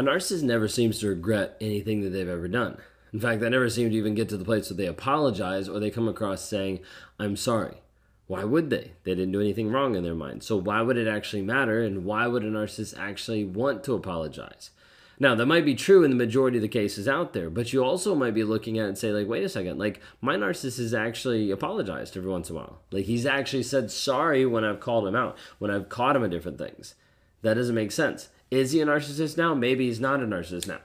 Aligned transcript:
A 0.00 0.02
narcissist 0.02 0.42
never 0.42 0.66
seems 0.66 0.98
to 0.98 1.08
regret 1.08 1.58
anything 1.60 2.00
that 2.00 2.08
they've 2.08 2.26
ever 2.26 2.48
done. 2.48 2.78
In 3.12 3.20
fact, 3.20 3.42
they 3.42 3.50
never 3.50 3.68
seem 3.68 3.90
to 3.90 3.96
even 3.96 4.14
get 4.14 4.30
to 4.30 4.38
the 4.38 4.46
place 4.46 4.70
where 4.70 4.76
they 4.78 4.86
apologize 4.86 5.68
or 5.68 5.78
they 5.78 5.90
come 5.90 6.08
across 6.08 6.48
saying, 6.48 6.80
I'm 7.18 7.36
sorry. 7.36 7.82
Why 8.26 8.44
would 8.44 8.70
they? 8.70 8.92
They 9.04 9.14
didn't 9.14 9.32
do 9.32 9.42
anything 9.42 9.70
wrong 9.70 9.94
in 9.94 10.02
their 10.02 10.14
mind. 10.14 10.42
So 10.42 10.56
why 10.56 10.80
would 10.80 10.96
it 10.96 11.06
actually 11.06 11.42
matter? 11.42 11.82
And 11.82 12.06
why 12.06 12.26
would 12.26 12.44
a 12.44 12.50
narcissist 12.50 12.98
actually 12.98 13.44
want 13.44 13.84
to 13.84 13.92
apologize? 13.92 14.70
Now, 15.18 15.34
that 15.34 15.44
might 15.44 15.66
be 15.66 15.74
true 15.74 16.02
in 16.02 16.10
the 16.10 16.16
majority 16.16 16.56
of 16.56 16.62
the 16.62 16.68
cases 16.68 17.06
out 17.06 17.34
there, 17.34 17.50
but 17.50 17.74
you 17.74 17.84
also 17.84 18.14
might 18.14 18.32
be 18.32 18.42
looking 18.42 18.78
at 18.78 18.86
it 18.86 18.88
and 18.88 18.96
say, 18.96 19.12
like, 19.12 19.28
wait 19.28 19.44
a 19.44 19.50
second, 19.50 19.78
like, 19.78 20.00
my 20.22 20.34
narcissist 20.34 20.78
has 20.78 20.94
actually 20.94 21.50
apologized 21.50 22.16
every 22.16 22.30
once 22.30 22.48
in 22.48 22.56
a 22.56 22.58
while. 22.58 22.80
Like, 22.90 23.04
he's 23.04 23.26
actually 23.26 23.64
said 23.64 23.90
sorry 23.90 24.46
when 24.46 24.64
I've 24.64 24.80
called 24.80 25.06
him 25.06 25.14
out, 25.14 25.36
when 25.58 25.70
I've 25.70 25.90
caught 25.90 26.16
him 26.16 26.24
in 26.24 26.30
different 26.30 26.56
things. 26.56 26.94
That 27.42 27.54
doesn't 27.54 27.74
make 27.74 27.92
sense. 27.92 28.30
Is 28.50 28.72
he 28.72 28.80
a 28.80 28.86
narcissist 28.86 29.36
now? 29.36 29.54
Maybe 29.54 29.86
he's 29.86 30.00
not 30.00 30.22
a 30.22 30.26
narcissist 30.26 30.66
now. 30.66 30.80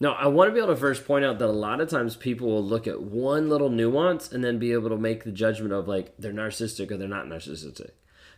Now, 0.00 0.12
I 0.12 0.28
want 0.28 0.48
to 0.48 0.52
be 0.52 0.60
able 0.60 0.74
to 0.74 0.76
first 0.76 1.06
point 1.06 1.24
out 1.24 1.38
that 1.40 1.48
a 1.48 1.52
lot 1.52 1.80
of 1.80 1.90
times 1.90 2.14
people 2.14 2.48
will 2.48 2.64
look 2.64 2.86
at 2.86 3.02
one 3.02 3.48
little 3.48 3.68
nuance 3.68 4.30
and 4.30 4.44
then 4.44 4.58
be 4.58 4.72
able 4.72 4.90
to 4.90 4.96
make 4.96 5.24
the 5.24 5.32
judgment 5.32 5.72
of 5.72 5.88
like 5.88 6.14
they're 6.18 6.32
narcissistic 6.32 6.90
or 6.90 6.96
they're 6.96 7.08
not 7.08 7.26
narcissistic. 7.26 7.90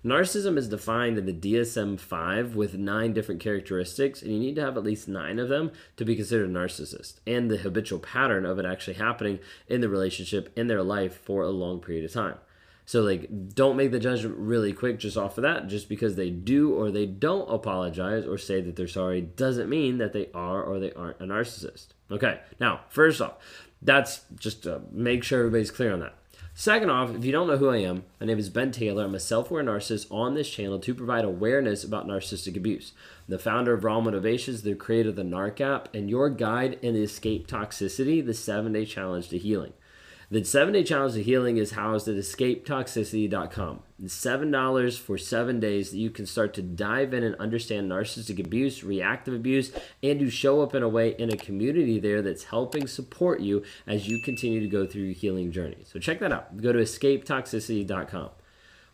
Narcissism 0.02 0.56
is 0.56 0.70
defined 0.70 1.18
in 1.18 1.26
the 1.26 1.32
DSM 1.34 2.00
5 2.00 2.56
with 2.56 2.78
nine 2.78 3.12
different 3.12 3.42
characteristics, 3.42 4.22
and 4.22 4.32
you 4.32 4.38
need 4.38 4.54
to 4.54 4.62
have 4.62 4.78
at 4.78 4.82
least 4.82 5.08
nine 5.08 5.38
of 5.38 5.50
them 5.50 5.72
to 5.98 6.06
be 6.06 6.16
considered 6.16 6.48
a 6.48 6.52
narcissist, 6.52 7.20
and 7.26 7.50
the 7.50 7.58
habitual 7.58 7.98
pattern 7.98 8.46
of 8.46 8.58
it 8.58 8.64
actually 8.64 8.94
happening 8.94 9.40
in 9.68 9.82
the 9.82 9.90
relationship, 9.90 10.50
in 10.56 10.68
their 10.68 10.82
life 10.82 11.20
for 11.20 11.42
a 11.42 11.50
long 11.50 11.80
period 11.80 12.06
of 12.06 12.12
time. 12.14 12.36
So 12.90 13.02
like 13.02 13.54
don't 13.54 13.76
make 13.76 13.92
the 13.92 14.00
judgment 14.00 14.34
really 14.36 14.72
quick 14.72 14.98
just 14.98 15.16
off 15.16 15.38
of 15.38 15.42
that. 15.42 15.68
Just 15.68 15.88
because 15.88 16.16
they 16.16 16.28
do 16.28 16.74
or 16.74 16.90
they 16.90 17.06
don't 17.06 17.48
apologize 17.48 18.26
or 18.26 18.36
say 18.36 18.60
that 18.60 18.74
they're 18.74 18.88
sorry 18.88 19.20
doesn't 19.20 19.70
mean 19.70 19.98
that 19.98 20.12
they 20.12 20.28
are 20.34 20.60
or 20.60 20.80
they 20.80 20.92
aren't 20.94 21.20
a 21.20 21.24
narcissist. 21.24 21.90
Okay. 22.10 22.40
Now, 22.58 22.80
first 22.88 23.20
off, 23.20 23.34
that's 23.80 24.22
just 24.34 24.64
to 24.64 24.82
make 24.90 25.22
sure 25.22 25.38
everybody's 25.38 25.70
clear 25.70 25.92
on 25.92 26.00
that. 26.00 26.16
Second 26.52 26.90
off, 26.90 27.14
if 27.14 27.24
you 27.24 27.30
don't 27.30 27.46
know 27.46 27.58
who 27.58 27.70
I 27.70 27.76
am, 27.76 28.02
my 28.18 28.26
name 28.26 28.40
is 28.40 28.50
Ben 28.50 28.72
Taylor. 28.72 29.04
I'm 29.04 29.14
a 29.14 29.20
self 29.20 29.52
aware 29.52 29.62
narcissist 29.62 30.10
on 30.10 30.34
this 30.34 30.50
channel 30.50 30.80
to 30.80 30.92
provide 30.92 31.24
awareness 31.24 31.84
about 31.84 32.08
narcissistic 32.08 32.56
abuse. 32.56 32.90
I'm 33.28 33.34
the 33.34 33.38
founder 33.38 33.72
of 33.72 33.84
Raw 33.84 34.00
Motivations, 34.00 34.62
the 34.62 34.74
creator 34.74 35.10
of 35.10 35.16
the 35.16 35.22
NARC 35.22 35.60
app, 35.60 35.94
and 35.94 36.10
your 36.10 36.28
guide 36.28 36.76
in 36.82 36.94
the 36.94 37.04
Escape 37.04 37.46
Toxicity, 37.46 38.26
the 38.26 38.34
seven 38.34 38.72
day 38.72 38.84
challenge 38.84 39.28
to 39.28 39.38
healing. 39.38 39.74
The 40.32 40.44
seven 40.44 40.74
day 40.74 40.84
challenge 40.84 41.14
to 41.14 41.24
healing 41.24 41.56
is 41.56 41.72
housed 41.72 42.06
at 42.06 42.14
escapetoxicity.com. 42.14 43.80
It's 44.00 44.24
$7 44.24 44.98
for 44.98 45.18
seven 45.18 45.58
days 45.58 45.90
that 45.90 45.98
you 45.98 46.10
can 46.10 46.24
start 46.24 46.54
to 46.54 46.62
dive 46.62 47.12
in 47.12 47.24
and 47.24 47.34
understand 47.34 47.90
narcissistic 47.90 48.38
abuse, 48.38 48.84
reactive 48.84 49.34
abuse, 49.34 49.72
and 50.04 50.20
to 50.20 50.30
show 50.30 50.62
up 50.62 50.72
in 50.74 50.84
a 50.84 50.88
way 50.88 51.16
in 51.18 51.32
a 51.32 51.36
community 51.36 51.98
there 51.98 52.22
that's 52.22 52.44
helping 52.44 52.86
support 52.86 53.40
you 53.40 53.64
as 53.88 54.06
you 54.06 54.22
continue 54.24 54.60
to 54.60 54.68
go 54.68 54.86
through 54.86 55.02
your 55.02 55.14
healing 55.14 55.50
journey. 55.50 55.78
So 55.84 55.98
check 55.98 56.20
that 56.20 56.30
out. 56.30 56.56
Go 56.62 56.72
to 56.72 56.78
escapetoxicity.com. 56.78 58.30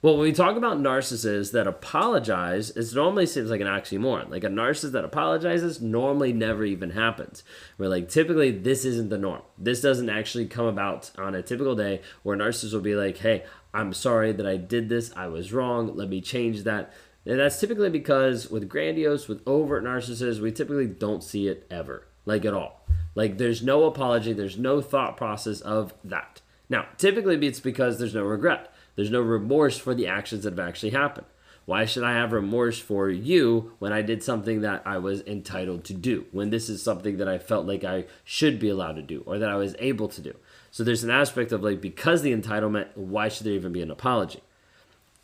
Well, 0.03 0.15
when 0.15 0.25
we 0.25 0.33
talk 0.33 0.57
about 0.57 0.79
narcissists 0.79 1.53
that 1.53 1.67
apologize, 1.67 2.71
it 2.71 2.95
normally 2.95 3.25
seems 3.25 3.51
like 3.51 3.63
an 3.63 3.67
oxymoron. 3.67 4.31
Like 4.31 4.45
a 4.45 4.49
narcissist 4.49 4.93
that 4.93 5.07
apologizes 5.07 5.81
normally 5.81 6.35
never 6.35 6.65
even 6.65 6.91
happens. 6.91 7.43
Where 7.79 7.89
like 7.89 8.11
typically 8.11 8.51
this 8.51 8.85
isn't 8.85 9.09
the 9.09 9.17
norm. 9.17 9.43
This 9.57 9.81
doesn't 9.81 10.11
actually 10.11 10.47
come 10.47 10.67
about 10.67 11.11
on 11.17 11.35
a 11.35 11.43
typical 11.43 11.75
day 11.75 12.03
where 12.23 12.37
narcissists 12.37 12.75
will 12.75 12.81
be 12.81 12.95
like, 12.95 13.17
"Hey, 13.17 13.45
I'm 13.73 13.95
sorry 13.95 14.33
that 14.33 14.47
I 14.47 14.59
did 14.59 14.91
this. 14.91 15.13
I 15.17 15.29
was 15.29 15.53
wrong. 15.53 15.97
Let 15.97 16.11
me 16.11 16.21
change 16.21 16.65
that." 16.65 16.93
And 17.25 17.41
that's 17.41 17.59
typically 17.59 17.91
because 17.91 18.51
with 18.51 18.69
grandiose, 18.69 19.29
with 19.29 19.43
overt 19.47 19.83
narcissists, 19.83 20.41
we 20.41 20.53
typically 20.53 20.87
don't 20.87 21.25
see 21.25 21.49
it 21.49 21.67
ever, 21.71 22.07
like 22.27 22.45
at 22.45 22.55
all. 22.55 22.87
Like 23.15 23.39
there's 23.39 23.63
no 23.63 23.85
apology, 23.85 24.35
there's 24.35 24.59
no 24.59 24.83
thought 24.83 25.17
process 25.17 25.63
of 25.63 25.95
that. 26.05 26.43
Now, 26.69 26.87
typically 26.99 27.45
it's 27.47 27.61
because 27.61 27.99
there's 27.99 28.15
no 28.15 28.25
regret. 28.25 28.73
There's 28.97 29.11
no 29.11 29.21
remorse 29.21 29.79
for 29.79 29.95
the 29.95 30.09
actions 30.09 30.43
that 30.45 30.59
have 30.59 30.69
actually 30.69 30.91
happened. 30.91 31.27
Why 31.67 31.85
should 31.85 32.05
I 32.05 32.13
have 32.13 32.33
remorse 32.33 32.79
for 32.79 33.11
you 33.11 33.73
when 33.81 33.93
I 33.93 34.01
did 34.01 34.23
something 34.23 34.61
that 34.61 34.83
I 34.87 34.99
was 34.99 35.23
entitled 35.23 35.85
to 35.85 35.95
do? 35.95 36.27
When 36.31 36.51
this 36.51 36.69
is 36.69 36.83
something 36.83 37.17
that 37.17 37.29
I 37.29 37.39
felt 37.39 37.67
like 37.67 37.83
I 37.83 38.05
should 38.25 38.61
be 38.61 38.69
allowed 38.69 38.97
to 38.97 39.03
do 39.03 39.23
or 39.27 39.39
that 39.39 39.51
I 39.51 39.57
was 39.57 39.75
able 39.81 40.09
to 40.09 40.21
do? 40.21 40.35
So 40.71 40.85
there's 40.85 41.03
an 41.03 41.11
aspect 41.11 41.51
of 41.51 41.65
like, 41.65 41.81
because 41.81 42.23
the 42.23 42.33
entitlement, 42.33 42.89
why 42.95 43.29
should 43.29 43.47
there 43.47 43.55
even 43.55 43.73
be 43.73 43.83
an 43.83 43.91
apology? 43.91 44.43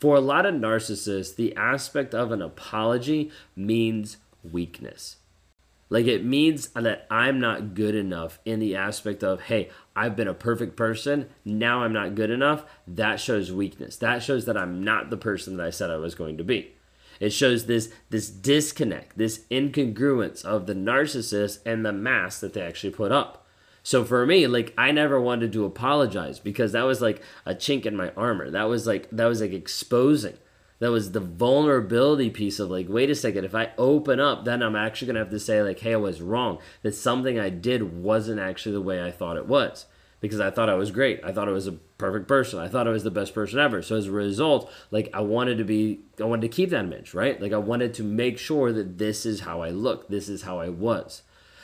For 0.00 0.16
a 0.16 0.20
lot 0.20 0.44
of 0.44 0.56
narcissists, 0.56 1.36
the 1.36 1.54
aspect 1.54 2.12
of 2.12 2.32
an 2.32 2.42
apology 2.42 3.30
means 3.54 4.16
weakness. 4.42 5.18
Like 5.90 6.06
it 6.06 6.24
means 6.24 6.68
that 6.68 7.06
I'm 7.08 7.38
not 7.38 7.74
good 7.74 7.94
enough 7.94 8.40
in 8.44 8.58
the 8.58 8.74
aspect 8.74 9.22
of, 9.22 9.42
hey, 9.42 9.70
I've 9.94 10.16
been 10.16 10.28
a 10.28 10.34
perfect 10.34 10.76
person. 10.76 11.28
Now 11.44 11.82
I'm 11.82 11.92
not 11.92 12.14
good 12.14 12.30
enough. 12.30 12.64
That 12.86 13.20
shows 13.20 13.52
weakness. 13.52 13.96
That 13.96 14.22
shows 14.22 14.46
that 14.46 14.56
I'm 14.56 14.82
not 14.82 15.10
the 15.10 15.16
person 15.16 15.56
that 15.56 15.66
I 15.66 15.70
said 15.70 15.90
I 15.90 15.96
was 15.96 16.14
going 16.14 16.38
to 16.38 16.44
be. 16.44 16.74
It 17.20 17.30
shows 17.30 17.66
this 17.66 17.92
this 18.10 18.30
disconnect, 18.30 19.16
this 19.16 19.44
incongruence 19.50 20.44
of 20.44 20.66
the 20.66 20.74
narcissist 20.74 21.60
and 21.64 21.84
the 21.84 21.92
mask 21.92 22.40
that 22.40 22.52
they 22.52 22.62
actually 22.62 22.92
put 22.92 23.12
up. 23.12 23.46
So 23.82 24.04
for 24.04 24.26
me, 24.26 24.46
like 24.46 24.72
I 24.78 24.92
never 24.92 25.20
wanted 25.20 25.52
to 25.52 25.64
apologize 25.64 26.38
because 26.38 26.72
that 26.72 26.82
was 26.82 27.00
like 27.00 27.22
a 27.44 27.54
chink 27.54 27.86
in 27.86 27.96
my 27.96 28.10
armor. 28.16 28.50
That 28.50 28.64
was 28.64 28.86
like 28.86 29.08
that 29.10 29.26
was 29.26 29.40
like 29.40 29.52
exposing 29.52 30.38
that 30.82 30.90
was 30.90 31.12
the 31.12 31.20
vulnerability 31.20 32.28
piece 32.28 32.58
of 32.58 32.68
like 32.68 32.88
wait 32.88 33.08
a 33.08 33.14
second 33.14 33.44
if 33.44 33.54
i 33.54 33.70
open 33.78 34.18
up 34.18 34.44
then 34.44 34.64
i'm 34.64 34.74
actually 34.74 35.06
going 35.06 35.14
to 35.14 35.20
have 35.20 35.30
to 35.30 35.38
say 35.38 35.62
like 35.62 35.78
hey 35.78 35.92
i 35.92 35.96
was 35.96 36.20
wrong 36.20 36.58
that 36.82 36.92
something 36.92 37.38
i 37.38 37.48
did 37.48 38.02
wasn't 38.02 38.40
actually 38.40 38.72
the 38.72 38.80
way 38.80 39.00
i 39.02 39.10
thought 39.10 39.36
it 39.36 39.46
was. 39.46 39.86
Because 40.20 40.40
i 40.40 40.50
thought 40.50 40.68
i 40.68 40.74
was 40.74 40.90
great. 40.90 41.20
I 41.24 41.32
thought 41.32 41.48
i 41.48 41.52
was 41.52 41.68
a 41.68 41.78
perfect 41.98 42.26
person. 42.26 42.58
I 42.58 42.66
thought 42.66 42.88
i 42.88 42.90
was 42.90 43.04
the 43.04 43.12
best 43.12 43.32
person 43.32 43.60
ever. 43.60 43.80
So 43.80 43.96
as 43.96 44.06
a 44.06 44.12
result 44.12 44.70
like 44.90 45.08
i 45.14 45.20
wanted 45.20 45.58
to 45.58 45.64
be 45.64 46.00
i 46.20 46.24
wanted 46.24 46.42
to 46.42 46.56
keep 46.56 46.70
that 46.70 46.84
image 46.84 47.14
right? 47.14 47.40
Like 47.40 47.52
i 47.52 47.58
wanted 47.58 47.94
to 47.94 48.02
make 48.02 48.38
sure 48.38 48.72
that 48.72 48.98
this 48.98 49.24
is 49.24 49.40
how 49.40 49.62
i 49.62 49.70
look. 49.70 50.08
This 50.08 50.28
is 50.28 50.42
how 50.42 50.58
i 50.58 50.68
was. 50.68 51.22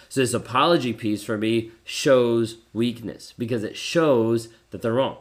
So 0.09 0.21
this 0.21 0.33
apology 0.33 0.93
piece 0.93 1.25
for 1.25 1.37
me 1.37 1.73
shows 1.83 2.59
weakness 2.73 3.34
because 3.37 3.65
it 3.65 3.77
shows 3.77 4.49
that 4.71 4.81
they're 4.81 4.95
wrong 4.95 5.19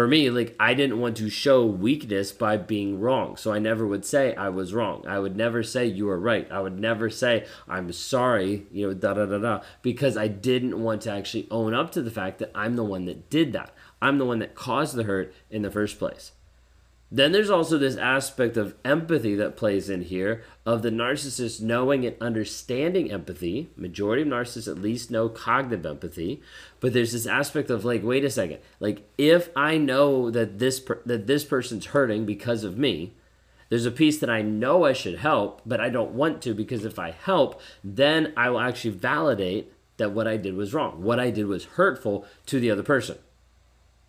for 0.00 0.08
me, 0.08 0.30
like 0.30 0.56
I 0.58 0.72
didn't 0.72 0.98
want 0.98 1.18
to 1.18 1.28
show 1.28 1.66
weakness 1.66 2.32
by 2.32 2.56
being 2.56 3.00
wrong. 3.00 3.36
So 3.36 3.52
I 3.52 3.58
never 3.58 3.86
would 3.86 4.06
say 4.06 4.34
I 4.34 4.48
was 4.48 4.72
wrong. 4.72 5.04
I 5.06 5.18
would 5.18 5.36
never 5.36 5.62
say 5.62 5.84
you 5.84 6.06
were 6.06 6.18
right. 6.18 6.50
I 6.50 6.62
would 6.62 6.80
never 6.80 7.10
say 7.10 7.44
I'm 7.68 7.92
sorry, 7.92 8.66
you 8.72 8.88
know, 8.88 8.94
da 8.94 9.12
da 9.12 9.26
da 9.26 9.36
da, 9.36 9.60
because 9.82 10.16
I 10.16 10.26
didn't 10.26 10.82
want 10.82 11.02
to 11.02 11.12
actually 11.12 11.46
own 11.50 11.74
up 11.74 11.92
to 11.92 12.00
the 12.00 12.10
fact 12.10 12.38
that 12.38 12.50
I'm 12.54 12.76
the 12.76 12.82
one 12.82 13.04
that 13.04 13.28
did 13.28 13.52
that. 13.52 13.74
I'm 14.00 14.16
the 14.16 14.24
one 14.24 14.38
that 14.38 14.54
caused 14.54 14.94
the 14.94 15.02
hurt 15.02 15.34
in 15.50 15.60
the 15.60 15.70
first 15.70 15.98
place. 15.98 16.32
Then 17.12 17.32
there's 17.32 17.50
also 17.50 17.76
this 17.76 17.96
aspect 17.96 18.56
of 18.56 18.76
empathy 18.84 19.34
that 19.34 19.56
plays 19.56 19.90
in 19.90 20.02
here 20.02 20.44
of 20.64 20.82
the 20.82 20.90
narcissist 20.90 21.60
knowing 21.60 22.06
and 22.06 22.16
understanding 22.20 23.10
empathy. 23.10 23.70
Majority 23.76 24.22
of 24.22 24.28
narcissists 24.28 24.68
at 24.68 24.80
least 24.80 25.10
know 25.10 25.28
cognitive 25.28 25.84
empathy, 25.84 26.40
but 26.78 26.92
there's 26.92 27.12
this 27.12 27.26
aspect 27.26 27.68
of 27.68 27.84
like, 27.84 28.04
wait 28.04 28.24
a 28.24 28.30
second, 28.30 28.58
like 28.78 29.08
if 29.18 29.50
I 29.56 29.76
know 29.76 30.30
that 30.30 30.60
this 30.60 30.78
per- 30.78 31.02
that 31.04 31.26
this 31.26 31.44
person's 31.44 31.86
hurting 31.86 32.26
because 32.26 32.62
of 32.62 32.78
me, 32.78 33.14
there's 33.70 33.86
a 33.86 33.90
piece 33.90 34.18
that 34.18 34.30
I 34.30 34.42
know 34.42 34.84
I 34.84 34.92
should 34.92 35.18
help, 35.18 35.62
but 35.66 35.80
I 35.80 35.88
don't 35.88 36.12
want 36.12 36.42
to 36.42 36.54
because 36.54 36.84
if 36.84 36.98
I 36.98 37.10
help, 37.10 37.60
then 37.82 38.32
I 38.36 38.50
will 38.50 38.60
actually 38.60 38.90
validate 38.92 39.72
that 39.96 40.12
what 40.12 40.28
I 40.28 40.36
did 40.36 40.54
was 40.54 40.72
wrong. 40.72 41.02
What 41.02 41.18
I 41.18 41.30
did 41.30 41.46
was 41.46 41.64
hurtful 41.64 42.24
to 42.46 42.60
the 42.60 42.70
other 42.70 42.82
person. 42.82 43.18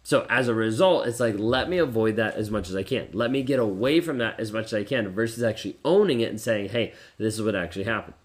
So 0.04 0.26
as 0.30 0.48
a 0.48 0.56
result, 0.56 1.08
it's 1.08 1.20
like 1.20 1.36
let 1.38 1.70
me 1.70 1.78
avoid 1.78 2.16
that 2.16 2.36
as 2.36 2.50
much 2.50 2.70
as 2.70 2.76
I 2.76 2.84
can. 2.84 3.10
Let 3.14 3.32
me 3.32 3.44
get 3.44 3.60
away 3.60 4.02
from 4.02 4.18
that 4.18 4.40
as 4.40 4.52
much 4.52 4.68
as 4.68 4.74
I 4.74 4.84
can 4.84 5.10
versus 5.10 5.44
actually 5.44 5.78
owning 5.86 6.22
it 6.22 6.30
and 6.30 6.42
saying, 6.42 6.70
"Hey, 6.70 6.94
this 7.18 7.36
is 7.36 7.42
what 7.44 7.56
actually 7.56 7.84
happened." 7.84 8.16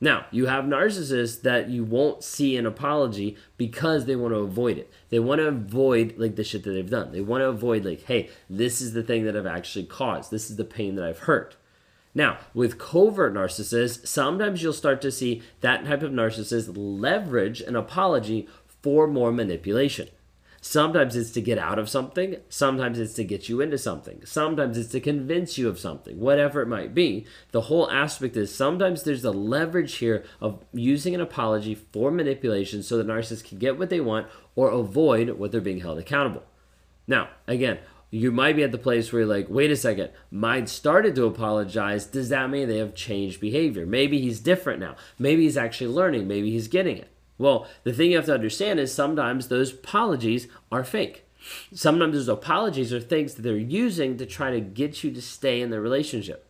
Now, 0.00 0.26
you 0.30 0.46
have 0.46 0.64
narcissists 0.64 1.42
that 1.42 1.70
you 1.70 1.82
won't 1.82 2.22
see 2.22 2.56
an 2.56 2.66
apology 2.66 3.36
because 3.56 4.04
they 4.04 4.14
want 4.14 4.32
to 4.32 4.38
avoid 4.38 4.78
it. 4.78 4.88
They 5.10 5.18
want 5.18 5.40
to 5.40 5.48
avoid 5.48 6.14
like 6.18 6.36
the 6.36 6.44
shit 6.44 6.62
that 6.62 6.70
they've 6.70 6.88
done. 6.88 7.10
They 7.10 7.20
want 7.20 7.40
to 7.40 7.48
avoid 7.48 7.84
like, 7.84 8.02
"Hey, 8.02 8.30
this 8.48 8.80
is 8.80 8.92
the 8.92 9.02
thing 9.02 9.24
that 9.24 9.36
I've 9.36 9.44
actually 9.44 9.86
caused. 9.86 10.30
This 10.30 10.50
is 10.50 10.56
the 10.56 10.64
pain 10.64 10.94
that 10.94 11.04
I've 11.04 11.20
hurt." 11.20 11.56
Now, 12.14 12.38
with 12.54 12.78
covert 12.78 13.34
narcissists, 13.34 14.06
sometimes 14.06 14.62
you'll 14.62 14.72
start 14.72 15.00
to 15.02 15.10
see 15.10 15.42
that 15.62 15.84
type 15.84 16.02
of 16.02 16.12
narcissist 16.12 16.72
leverage 16.76 17.60
an 17.60 17.74
apology 17.74 18.48
for 18.82 19.08
more 19.08 19.32
manipulation. 19.32 20.08
Sometimes 20.70 21.16
it's 21.16 21.30
to 21.30 21.40
get 21.40 21.56
out 21.56 21.78
of 21.78 21.88
something, 21.88 22.36
sometimes 22.50 22.98
it's 22.98 23.14
to 23.14 23.24
get 23.24 23.48
you 23.48 23.62
into 23.62 23.78
something, 23.78 24.20
sometimes 24.26 24.76
it's 24.76 24.90
to 24.90 25.00
convince 25.00 25.56
you 25.56 25.66
of 25.66 25.78
something, 25.78 26.20
whatever 26.20 26.60
it 26.60 26.68
might 26.68 26.92
be. 26.92 27.24
The 27.52 27.62
whole 27.62 27.90
aspect 27.90 28.36
is 28.36 28.54
sometimes 28.54 29.02
there's 29.02 29.24
a 29.24 29.30
leverage 29.30 29.94
here 29.94 30.26
of 30.42 30.62
using 30.74 31.14
an 31.14 31.22
apology 31.22 31.74
for 31.74 32.10
manipulation 32.10 32.82
so 32.82 32.98
the 32.98 33.10
narcissist 33.10 33.48
can 33.48 33.56
get 33.56 33.78
what 33.78 33.88
they 33.88 34.02
want 34.02 34.26
or 34.56 34.68
avoid 34.68 35.30
what 35.38 35.52
they're 35.52 35.62
being 35.62 35.80
held 35.80 35.98
accountable. 35.98 36.44
Now, 37.06 37.30
again, 37.46 37.78
you 38.10 38.30
might 38.30 38.56
be 38.56 38.62
at 38.62 38.70
the 38.70 38.76
place 38.76 39.10
where 39.10 39.20
you're 39.20 39.34
like, 39.34 39.48
wait 39.48 39.70
a 39.70 39.76
second, 39.76 40.10
mine 40.30 40.66
started 40.66 41.14
to 41.14 41.24
apologize. 41.24 42.04
Does 42.04 42.28
that 42.28 42.50
mean 42.50 42.68
they 42.68 42.76
have 42.76 42.94
changed 42.94 43.40
behavior? 43.40 43.86
Maybe 43.86 44.20
he's 44.20 44.40
different 44.40 44.80
now. 44.80 44.96
Maybe 45.18 45.44
he's 45.44 45.56
actually 45.56 45.94
learning. 45.94 46.28
Maybe 46.28 46.50
he's 46.50 46.68
getting 46.68 46.98
it. 46.98 47.10
Well, 47.38 47.66
the 47.84 47.92
thing 47.92 48.10
you 48.10 48.16
have 48.16 48.26
to 48.26 48.34
understand 48.34 48.80
is 48.80 48.92
sometimes 48.92 49.48
those 49.48 49.72
apologies 49.72 50.48
are 50.70 50.84
fake. 50.84 51.24
Sometimes 51.72 52.14
those 52.14 52.28
apologies 52.28 52.92
are 52.92 53.00
things 53.00 53.34
that 53.34 53.42
they're 53.42 53.56
using 53.56 54.16
to 54.16 54.26
try 54.26 54.50
to 54.50 54.60
get 54.60 55.04
you 55.04 55.12
to 55.12 55.22
stay 55.22 55.60
in 55.60 55.70
the 55.70 55.80
relationship. 55.80 56.44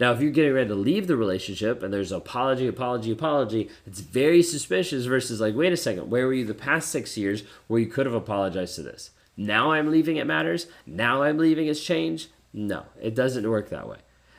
Now, 0.00 0.12
if 0.12 0.20
you're 0.20 0.30
getting 0.30 0.52
ready 0.52 0.68
to 0.68 0.76
leave 0.76 1.08
the 1.08 1.16
relationship 1.16 1.82
and 1.82 1.92
there's 1.92 2.12
apology, 2.12 2.68
apology, 2.68 3.10
apology, 3.10 3.68
it's 3.84 3.98
very 3.98 4.42
suspicious 4.44 5.06
versus 5.06 5.40
like, 5.40 5.56
wait 5.56 5.72
a 5.72 5.76
second, 5.76 6.08
where 6.08 6.26
were 6.26 6.34
you 6.34 6.44
the 6.44 6.54
past 6.54 6.90
six 6.90 7.16
years 7.16 7.42
where 7.66 7.80
you 7.80 7.86
could 7.86 8.06
have 8.06 8.14
apologized 8.14 8.76
to 8.76 8.82
this? 8.82 9.10
Now 9.36 9.72
I'm 9.72 9.90
leaving 9.90 10.16
it 10.16 10.26
matters. 10.26 10.68
Now 10.86 11.22
I'm 11.22 11.38
leaving 11.38 11.66
it's 11.66 11.82
changed. 11.82 12.28
No, 12.52 12.84
it 13.00 13.14
doesn't 13.14 13.48
work 13.48 13.70
that 13.70 13.88
way. 13.88 13.98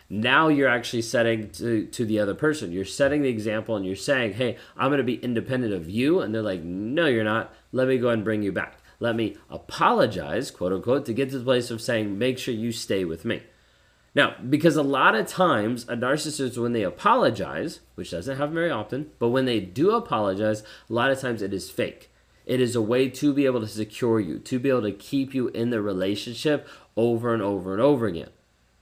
Now 0.10 0.48
you're 0.48 0.70
actually 0.70 1.04
setting 1.04 1.50
to, 1.52 1.86
to 1.86 2.06
the 2.06 2.20
other 2.20 2.34
person. 2.34 2.72
You're 2.72 2.86
setting 2.86 3.22
the 3.22 3.30
example 3.30 3.76
and 3.76 3.86
you're 3.86 3.96
saying, 3.96 4.34
hey, 4.34 4.58
I'm 4.76 4.90
going 4.90 4.98
to 4.98 5.04
be 5.04 5.16
independent 5.16 5.74
of 5.74 5.90
you. 5.90 6.20
And 6.22 6.34
they're 6.34 6.42
like, 6.42 6.64
no, 6.64 7.06
you're 7.06 7.24
not. 7.24 7.54
Let 7.72 7.88
me 7.88 7.98
go 8.00 8.10
and 8.10 8.24
bring 8.24 8.42
you 8.42 8.52
back. 8.52 8.80
Let 9.00 9.16
me 9.16 9.38
apologize, 9.50 10.52
quote 10.52 10.74
unquote, 10.74 11.06
to 11.06 11.14
get 11.14 11.30
to 11.30 11.38
the 11.38 11.46
place 11.46 11.70
of 11.70 11.82
saying, 11.82 12.18
make 12.18 12.40
sure 12.40 12.54
you 12.54 12.72
stay 12.72 13.06
with 13.06 13.24
me. 13.24 13.44
Now, 14.16 14.36
because 14.50 14.76
a 14.76 14.84
lot 14.84 15.16
of 15.16 15.28
times 15.28 15.84
a 15.84 15.96
narcissist, 15.96 16.58
when 16.58 16.74
they 16.74 16.84
apologize, 16.84 17.80
which 17.96 18.12
doesn't 18.12 18.38
happen 18.38 18.56
very 18.56 18.72
often, 18.72 19.12
but 19.20 19.30
when 19.30 19.46
they 19.46 19.60
do 19.60 19.92
apologize, 19.92 20.64
a 20.90 20.94
lot 20.94 21.12
of 21.12 21.20
times 21.20 21.42
it 21.42 21.54
is 21.54 21.70
fake. 21.70 22.12
It 22.46 22.60
is 22.60 22.76
a 22.76 22.82
way 22.82 23.10
to 23.10 23.32
be 23.32 23.46
able 23.46 23.62
to 23.62 23.68
secure 23.68 24.20
you, 24.20 24.40
to 24.40 24.58
be 24.58 24.70
able 24.70 24.82
to 24.82 24.92
keep 24.92 25.36
you 25.36 25.50
in 25.50 25.70
the 25.70 25.82
relationship 25.82 26.68
over 26.98 27.34
and 27.34 27.44
over 27.44 27.74
and 27.74 27.82
over 27.82 28.08
again. 28.08 28.30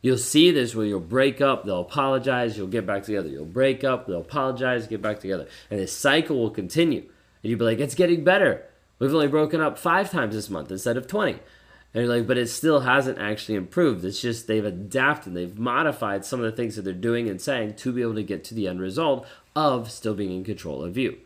You'll 0.01 0.17
see 0.17 0.51
this 0.51 0.75
where 0.75 0.85
you'll 0.85 0.99
break 0.99 1.41
up, 1.41 1.65
they'll 1.65 1.81
apologize, 1.81 2.57
you'll 2.57 2.67
get 2.67 2.85
back 2.85 3.03
together. 3.03 3.29
You'll 3.29 3.45
break 3.45 3.83
up, 3.83 4.05
they'll 4.05 4.21
apologize, 4.21 4.87
get 4.87 5.01
back 5.01 5.19
together. 5.19 5.47
And 5.69 5.79
this 5.79 5.91
cycle 5.91 6.37
will 6.37 6.51
continue. 6.51 7.01
And 7.01 7.49
you'll 7.49 7.59
be 7.59 7.65
like, 7.65 7.79
it's 7.79 7.95
getting 7.95 8.23
better. 8.23 8.63
We've 8.99 9.13
only 9.13 9.27
broken 9.27 9.61
up 9.61 9.77
five 9.77 10.11
times 10.11 10.35
this 10.35 10.49
month 10.49 10.71
instead 10.71 10.97
of 10.97 11.07
20. 11.07 11.39
And 11.93 12.05
you're 12.05 12.15
like, 12.15 12.27
but 12.27 12.37
it 12.37 12.47
still 12.47 12.81
hasn't 12.81 13.17
actually 13.17 13.55
improved. 13.55 14.05
It's 14.05 14.21
just 14.21 14.47
they've 14.47 14.63
adapted, 14.63 15.33
they've 15.33 15.57
modified 15.57 16.25
some 16.25 16.39
of 16.39 16.45
the 16.45 16.55
things 16.55 16.75
that 16.75 16.83
they're 16.83 16.93
doing 16.93 17.27
and 17.27 17.41
saying 17.41 17.75
to 17.75 17.91
be 17.91 18.01
able 18.01 18.15
to 18.15 18.23
get 18.23 18.43
to 18.45 18.53
the 18.53 18.67
end 18.67 18.81
result 18.81 19.25
of 19.55 19.89
still 19.89 20.13
being 20.13 20.31
in 20.31 20.43
control 20.43 20.83
of 20.83 20.97
you. 20.97 21.17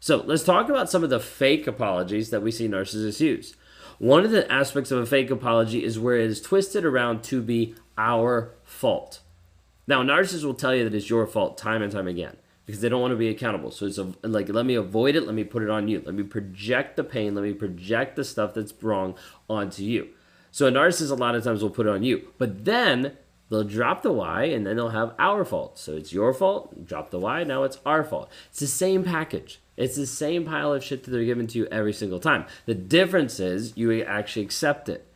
So 0.00 0.16
let's 0.16 0.42
talk 0.42 0.68
about 0.68 0.90
some 0.90 1.04
of 1.04 1.10
the 1.10 1.20
fake 1.20 1.66
apologies 1.66 2.30
that 2.30 2.42
we 2.42 2.50
see 2.50 2.68
narcissists 2.68 3.20
use. 3.20 3.56
One 4.02 4.24
of 4.24 4.32
the 4.32 4.50
aspects 4.50 4.90
of 4.90 4.98
a 4.98 5.06
fake 5.06 5.30
apology 5.30 5.84
is 5.84 5.96
where 5.96 6.16
it 6.16 6.28
is 6.28 6.40
twisted 6.40 6.84
around 6.84 7.22
to 7.22 7.40
be 7.40 7.76
our 7.96 8.52
fault. 8.64 9.20
Now, 9.86 10.02
narcissists 10.02 10.42
will 10.42 10.54
tell 10.54 10.74
you 10.74 10.82
that 10.82 10.92
it's 10.92 11.08
your 11.08 11.24
fault 11.24 11.56
time 11.56 11.82
and 11.82 11.92
time 11.92 12.08
again 12.08 12.36
because 12.66 12.80
they 12.80 12.88
don't 12.88 13.00
want 13.00 13.12
to 13.12 13.16
be 13.16 13.28
accountable. 13.28 13.70
So 13.70 13.86
it's 13.86 13.98
a, 13.98 14.12
like, 14.24 14.48
let 14.48 14.66
me 14.66 14.74
avoid 14.74 15.14
it, 15.14 15.24
let 15.24 15.36
me 15.36 15.44
put 15.44 15.62
it 15.62 15.70
on 15.70 15.86
you. 15.86 16.02
Let 16.04 16.16
me 16.16 16.24
project 16.24 16.96
the 16.96 17.04
pain, 17.04 17.36
let 17.36 17.44
me 17.44 17.52
project 17.52 18.16
the 18.16 18.24
stuff 18.24 18.54
that's 18.54 18.74
wrong 18.82 19.14
onto 19.48 19.84
you. 19.84 20.08
So 20.50 20.66
a 20.66 20.72
narcissist 20.72 21.12
a 21.12 21.14
lot 21.14 21.36
of 21.36 21.44
times 21.44 21.62
will 21.62 21.70
put 21.70 21.86
it 21.86 21.90
on 21.90 22.02
you. 22.02 22.26
But 22.38 22.64
then 22.64 23.16
they'll 23.50 23.62
drop 23.62 24.02
the 24.02 24.10
Y 24.10 24.46
and 24.46 24.66
then 24.66 24.74
they'll 24.74 24.88
have 24.88 25.14
our 25.16 25.44
fault. 25.44 25.78
So 25.78 25.92
it's 25.92 26.12
your 26.12 26.34
fault, 26.34 26.84
drop 26.84 27.12
the 27.12 27.20
Y, 27.20 27.44
now 27.44 27.62
it's 27.62 27.78
our 27.86 28.02
fault. 28.02 28.32
It's 28.50 28.58
the 28.58 28.66
same 28.66 29.04
package. 29.04 29.60
It's 29.82 29.96
the 29.96 30.06
same 30.06 30.44
pile 30.44 30.72
of 30.72 30.84
shit 30.84 31.02
that 31.02 31.10
they're 31.10 31.24
giving 31.24 31.48
to 31.48 31.58
you 31.58 31.66
every 31.66 31.92
single 31.92 32.20
time. 32.20 32.46
The 32.66 32.74
difference 32.74 33.40
is 33.40 33.76
you 33.76 34.02
actually 34.04 34.44
accept 34.44 34.88
it. 34.88 35.08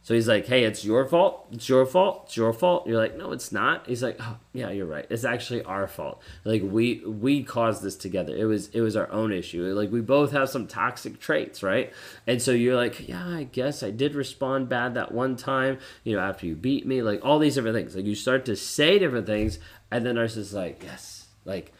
So 0.00 0.14
he's 0.14 0.28
like, 0.28 0.46
hey, 0.46 0.64
it's 0.64 0.82
your 0.82 1.06
fault. 1.06 1.46
It's 1.52 1.68
your 1.68 1.84
fault. 1.84 2.24
It's 2.24 2.36
your 2.36 2.54
fault. 2.54 2.86
You're 2.86 2.98
like, 2.98 3.18
no, 3.18 3.32
it's 3.32 3.52
not. 3.52 3.86
He's 3.86 4.02
like, 4.02 4.16
oh, 4.20 4.38
yeah, 4.54 4.70
you're 4.70 4.86
right. 4.86 5.06
It's 5.10 5.24
actually 5.24 5.62
our 5.62 5.86
fault. 5.86 6.22
Like 6.44 6.62
we 6.62 7.02
we 7.06 7.42
caused 7.42 7.82
this 7.82 7.96
together. 7.96 8.34
It 8.34 8.44
was 8.44 8.68
it 8.68 8.80
was 8.80 8.96
our 8.96 9.10
own 9.10 9.30
issue. 9.30 9.62
Like 9.74 9.90
we 9.90 10.00
both 10.00 10.32
have 10.32 10.48
some 10.48 10.66
toxic 10.66 11.20
traits, 11.20 11.62
right? 11.62 11.92
And 12.26 12.40
so 12.40 12.50
you're 12.50 12.76
like, 12.76 13.06
yeah, 13.06 13.26
I 13.26 13.44
guess 13.44 13.82
I 13.82 13.90
did 13.90 14.14
respond 14.14 14.70
bad 14.70 14.94
that 14.94 15.12
one 15.12 15.36
time. 15.36 15.78
You 16.02 16.16
know, 16.16 16.22
after 16.22 16.46
you 16.46 16.54
beat 16.54 16.86
me, 16.86 17.02
like 17.02 17.22
all 17.24 17.38
these 17.38 17.56
different 17.56 17.76
things. 17.76 17.94
Like 17.94 18.06
you 18.06 18.14
start 18.14 18.46
to 18.46 18.56
say 18.56 18.98
different 18.98 19.26
things, 19.26 19.58
and 19.90 20.04
the 20.04 20.10
narcissist 20.10 20.36
is 20.36 20.54
like, 20.54 20.82
yes, 20.82 21.26
like 21.44 21.72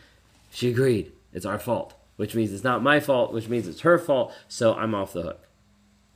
she 0.50 0.68
agreed. 0.68 1.12
It's 1.32 1.46
our 1.46 1.58
fault 1.58 1.94
which 2.16 2.34
means 2.34 2.52
it's 2.52 2.64
not 2.64 2.82
my 2.82 3.00
fault, 3.00 3.32
which 3.32 3.48
means 3.48 3.66
it's 3.66 3.80
her 3.80 3.98
fault, 3.98 4.32
so 4.48 4.74
I'm 4.74 4.94
off 4.94 5.12
the 5.12 5.22
hook. 5.22 5.48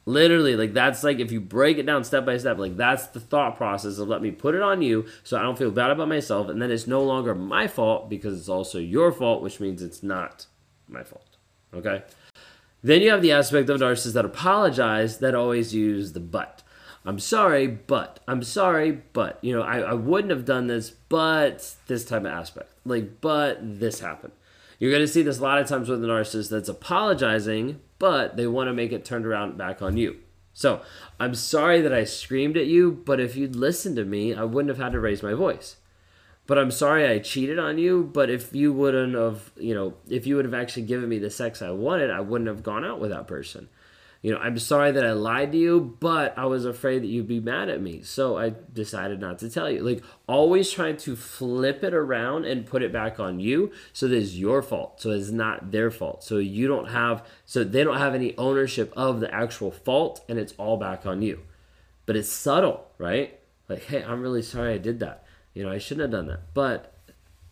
Literally, 0.06 0.56
like 0.56 0.72
that's 0.72 1.04
like 1.04 1.18
if 1.18 1.30
you 1.30 1.40
break 1.40 1.76
it 1.76 1.84
down 1.84 2.02
step 2.02 2.24
by 2.24 2.38
step, 2.38 2.56
like 2.56 2.76
that's 2.76 3.08
the 3.08 3.20
thought 3.20 3.56
process 3.56 3.98
of 3.98 4.08
let 4.08 4.22
me 4.22 4.30
put 4.30 4.54
it 4.54 4.62
on 4.62 4.80
you 4.80 5.06
so 5.22 5.36
I 5.36 5.42
don't 5.42 5.58
feel 5.58 5.70
bad 5.70 5.90
about 5.90 6.08
myself, 6.08 6.48
and 6.48 6.62
then 6.62 6.70
it's 6.70 6.86
no 6.86 7.02
longer 7.02 7.34
my 7.34 7.66
fault 7.66 8.08
because 8.08 8.38
it's 8.38 8.48
also 8.48 8.78
your 8.78 9.12
fault, 9.12 9.42
which 9.42 9.60
means 9.60 9.82
it's 9.82 10.02
not 10.02 10.46
my 10.88 11.04
fault. 11.04 11.36
Okay? 11.74 12.02
Then 12.82 13.02
you 13.02 13.10
have 13.10 13.22
the 13.22 13.32
aspect 13.32 13.68
of 13.68 13.80
narcissists 13.80 14.14
that 14.14 14.24
apologize 14.24 15.18
that 15.18 15.34
always 15.34 15.74
use 15.74 16.12
the 16.12 16.20
but. 16.20 16.62
I'm 17.04 17.18
sorry, 17.18 17.66
but 17.66 18.20
I'm 18.26 18.42
sorry, 18.42 19.02
but 19.12 19.38
you 19.42 19.54
know, 19.54 19.62
I, 19.62 19.80
I 19.80 19.92
wouldn't 19.94 20.30
have 20.30 20.44
done 20.44 20.66
this, 20.66 20.90
but 20.90 21.74
this 21.86 22.04
type 22.04 22.20
of 22.20 22.26
aspect. 22.26 22.72
Like, 22.84 23.20
but 23.20 23.58
this 23.60 24.00
happened. 24.00 24.32
You're 24.78 24.92
going 24.92 25.02
to 25.02 25.08
see 25.08 25.22
this 25.22 25.38
a 25.38 25.42
lot 25.42 25.58
of 25.58 25.66
times 25.66 25.88
with 25.88 26.02
a 26.04 26.06
narcissist 26.06 26.50
that's 26.50 26.69
apologizing, 26.69 27.80
but 27.98 28.36
they 28.36 28.46
want 28.46 28.69
to 28.69 28.72
make 28.72 28.92
it 28.92 29.04
turned 29.04 29.26
around 29.26 29.58
back 29.58 29.82
on 29.82 29.96
you. 29.96 30.19
So 30.52 30.82
I'm 31.19 31.34
sorry 31.34 31.80
that 31.80 31.92
I 31.92 32.04
screamed 32.04 32.56
at 32.56 32.66
you, 32.66 32.90
but 32.92 33.20
if 33.20 33.36
you'd 33.36 33.56
listened 33.56 33.96
to 33.96 34.04
me, 34.04 34.34
I 34.34 34.44
wouldn't 34.44 34.70
have 34.70 34.84
had 34.84 34.92
to 34.92 35.00
raise 35.00 35.22
my 35.22 35.34
voice. 35.34 35.76
But 36.46 36.58
I'm 36.58 36.70
sorry 36.70 37.06
I 37.06 37.19
cheated 37.19 37.58
on 37.58 37.78
you, 37.78 38.10
but 38.12 38.30
if 38.30 38.54
you 38.54 38.72
wouldn't 38.72 39.14
have, 39.14 39.52
you 39.56 39.75
know, 39.75 39.94
if 40.08 40.26
you 40.26 40.36
would 40.36 40.44
have 40.44 40.54
actually 40.54 40.82
given 40.82 41.08
me 41.08 41.19
the 41.19 41.30
sex 41.30 41.60
I 41.60 41.70
wanted, 41.70 42.10
I 42.10 42.20
wouldn't 42.20 42.48
have 42.48 42.62
gone 42.62 42.84
out 42.84 43.00
with 43.00 43.10
that 43.10 43.26
person 43.26 43.69
you 44.20 44.32
know, 44.32 44.38
I'm 44.38 44.58
sorry 44.58 44.90
that 44.90 45.06
I 45.06 45.12
lied 45.12 45.52
to 45.52 45.58
you, 45.58 45.96
but 46.00 46.36
I 46.36 46.46
was 46.46 46.64
afraid 46.64 47.02
that 47.02 47.06
you'd 47.06 47.28
be 47.28 47.38
mad 47.38 47.68
at 47.68 47.80
me. 47.80 48.02
So 48.02 48.36
I 48.36 48.52
decided 48.72 49.20
not 49.20 49.38
to 49.38 49.50
tell 49.50 49.70
you. 49.70 49.80
Like, 49.80 50.02
always 50.26 50.70
trying 50.72 50.96
to 50.98 51.14
flip 51.14 51.84
it 51.84 51.94
around 51.94 52.44
and 52.44 52.66
put 52.66 52.82
it 52.82 52.92
back 52.92 53.20
on 53.20 53.38
you. 53.38 53.70
So 53.92 54.08
that 54.08 54.16
it's 54.16 54.34
your 54.34 54.60
fault. 54.60 55.00
So 55.00 55.10
it's 55.10 55.30
not 55.30 55.70
their 55.70 55.92
fault. 55.92 56.24
So 56.24 56.38
you 56.38 56.66
don't 56.66 56.88
have, 56.88 57.24
so 57.46 57.62
they 57.62 57.84
don't 57.84 57.98
have 57.98 58.14
any 58.14 58.36
ownership 58.36 58.92
of 58.96 59.20
the 59.20 59.32
actual 59.32 59.70
fault 59.70 60.24
and 60.28 60.36
it's 60.36 60.54
all 60.58 60.76
back 60.76 61.06
on 61.06 61.22
you. 61.22 61.40
But 62.04 62.16
it's 62.16 62.32
subtle, 62.32 62.88
right? 62.98 63.38
Like, 63.68 63.84
hey, 63.84 64.02
I'm 64.02 64.20
really 64.20 64.42
sorry 64.42 64.75
I 64.75 64.78
did 64.78 64.98
that. 64.98 65.25
You 65.54 65.62
know, 65.62 65.70
I 65.70 65.78
shouldn't 65.78 66.02
have 66.02 66.10
done 66.10 66.26
that. 66.26 66.54
But, 66.54 66.92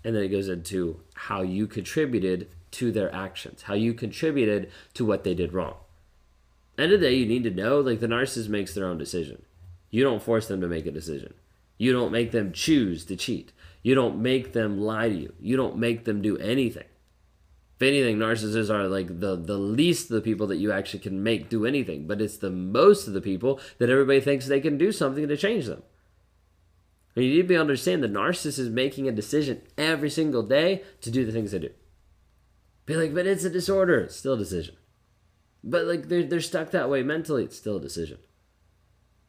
and 0.03 0.17
then 0.17 0.25
it 0.25 0.29
goes 0.29 0.49
into 0.49 1.01
how 1.15 1.43
you 1.43 1.69
contributed 1.69 2.49
to 2.73 2.91
their 2.91 3.15
actions, 3.15 3.63
how 3.63 3.75
you 3.75 3.95
contributed 3.95 4.73
to 4.95 5.05
what 5.05 5.23
they 5.23 5.35
did 5.35 5.53
wrong 5.53 5.77
end 6.83 6.93
of 6.93 7.01
the 7.01 7.07
day, 7.07 7.15
you 7.15 7.27
need 7.27 7.45
to 7.45 7.51
know 7.51 7.81
like 7.81 8.01
the 8.01 8.07
narcissist 8.07 8.49
makes 8.49 8.75
their 8.75 8.87
own 8.87 8.99
decision. 8.99 9.43
You 9.91 10.03
don't 10.03 10.23
force 10.23 10.49
them 10.49 10.61
to 10.61 10.69
make 10.69 10.87
a 10.87 10.91
decision. 10.91 11.35
You 11.79 11.93
don't 11.93 12.13
make 12.13 12.33
them 12.33 12.53
choose 12.53 13.05
to 13.07 13.17
cheat. 13.17 13.53
You 13.83 13.95
don't 13.95 14.21
make 14.21 14.53
them 14.53 14.81
lie 14.81 15.09
to 15.09 15.15
you. 15.15 15.35
You 15.41 15.57
don't 15.57 15.79
make 15.79 16.05
them 16.05 16.23
do 16.23 16.37
anything. 16.39 16.87
If 17.77 17.83
anything, 17.83 18.17
narcissists 18.17 18.71
are 18.71 18.89
like 18.89 19.21
the, 19.21 19.37
the 19.37 19.59
least 19.59 20.11
of 20.11 20.15
the 20.15 20.23
people 20.23 20.47
that 20.47 20.57
you 20.57 20.73
actually 20.73 21.01
can 21.01 21.23
make 21.23 21.51
do 21.51 21.67
anything, 21.67 22.07
but 22.07 22.23
it's 22.23 22.39
the 22.39 22.51
most 22.51 23.07
of 23.07 23.13
the 23.13 23.21
people 23.21 23.61
that 23.79 23.91
everybody 23.91 24.21
thinks 24.21 24.47
they 24.47 24.61
can 24.61 24.79
do 24.79 24.93
something 24.93 25.29
to 25.29 25.37
change 25.37 25.67
them. 25.67 25.83
And 27.15 27.25
you 27.25 27.31
need 27.33 27.43
to 27.43 27.49
be 27.49 27.57
understand 27.57 28.03
the 28.03 28.09
narcissist 28.09 28.59
is 28.59 28.71
making 28.71 29.09
a 29.09 29.13
decision 29.13 29.63
every 29.77 30.09
single 30.09 30.43
day 30.43 30.83
to 31.03 31.11
do 31.11 31.27
the 31.27 31.33
things 31.33 31.53
they 31.53 31.59
do. 31.59 31.71
Be 32.87 32.97
like, 32.97 33.15
but 33.15 33.27
it's 33.27 33.45
a 33.45 33.51
disorder. 33.51 34.01
It's 34.01 34.17
still 34.17 34.35
a 34.35 34.39
decision. 34.39 34.77
But 35.67 35.87
like 35.87 36.09
they're 36.09 36.23
they're 36.23 36.41
stuck 36.41 36.71
that 36.71 36.89
way 36.89 37.03
mentally. 37.03 37.43
It's 37.43 37.57
still 37.57 37.77
a 37.77 37.81
decision. 37.81 38.19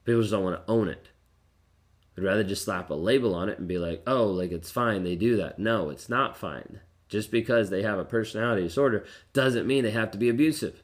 People 0.05 0.21
just 0.21 0.31
don't 0.31 0.43
want 0.43 0.63
to 0.63 0.71
own 0.71 0.87
it. 0.87 1.09
They'd 2.15 2.23
rather 2.23 2.43
just 2.43 2.63
slap 2.63 2.91
a 2.91 2.93
label 2.93 3.35
on 3.35 3.49
it 3.49 3.57
and 3.57 3.67
be 3.67 3.79
like, 3.79 4.03
oh, 4.05 4.27
like 4.27 4.51
it's 4.51 4.69
fine. 4.69 5.03
They 5.03 5.15
do 5.15 5.35
that. 5.37 5.57
No, 5.57 5.89
it's 5.89 6.07
not 6.07 6.37
fine. 6.37 6.79
Just 7.09 7.31
because 7.31 7.69
they 7.69 7.81
have 7.81 7.97
a 7.97 8.05
personality 8.05 8.63
disorder 8.63 9.05
doesn't 9.33 9.65
mean 9.67 9.83
they 9.83 9.91
have 9.91 10.11
to 10.11 10.17
be 10.17 10.29
abusive. 10.29 10.83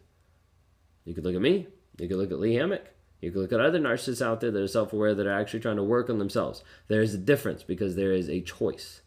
You 1.06 1.14
could 1.14 1.24
look 1.24 1.36
at 1.36 1.42
me. 1.42 1.68
You 2.00 2.08
could 2.08 2.18
look 2.18 2.32
at 2.32 2.40
Lee 2.40 2.56
Hammock. 2.56 2.86
You 3.22 3.32
could 3.32 3.42
look 3.42 3.54
at 3.54 3.60
other 3.60 3.80
narcissists 3.80 4.26
out 4.26 4.42
there 4.42 4.52
that 4.52 4.62
are 4.62 4.68
self 4.68 4.92
aware 4.92 5.14
that 5.14 5.28
are 5.28 5.40
actually 5.40 5.60
trying 5.60 5.76
to 5.76 5.84
work 5.84 6.10
on 6.10 6.18
themselves. 6.18 6.64
There 6.88 7.02
is 7.02 7.14
a 7.14 7.20
difference 7.20 7.62
because 7.62 7.96
there 7.96 8.12
is 8.12 8.28
a 8.28 8.42
choice. 8.42 9.02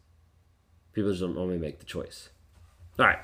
People 0.93 1.11
just 1.11 1.23
don't 1.23 1.37
only 1.37 1.59
make 1.59 1.81
the 1.81 1.85
choice. 1.85 2.31
All 2.99 3.07
right 3.07 3.19